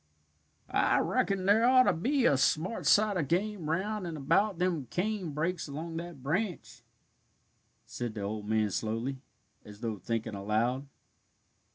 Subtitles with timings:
[0.71, 4.87] "I reckon there ought to be a smart sight of game round and about them
[4.87, 6.81] cane brakes along that branch,"
[7.85, 9.19] said the old man slowly,
[9.63, 10.87] as though thinking aloud.